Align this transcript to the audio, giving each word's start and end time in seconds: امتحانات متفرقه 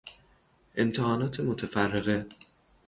امتحانات 0.77 1.39
متفرقه 1.39 2.25